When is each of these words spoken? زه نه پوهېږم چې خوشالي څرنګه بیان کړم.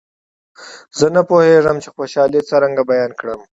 زه 0.97 1.07
نه 1.15 1.21
پوهېږم 1.29 1.77
چې 1.83 1.89
خوشالي 1.95 2.39
څرنګه 2.49 2.83
بیان 2.91 3.11
کړم. 3.19 3.39